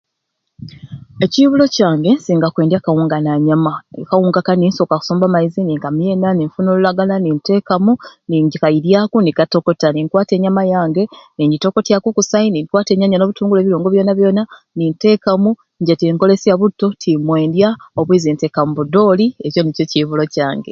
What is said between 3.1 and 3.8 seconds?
na nyama